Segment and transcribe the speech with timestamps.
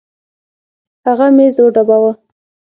[1.07, 2.11] هغه ميز وډباوه.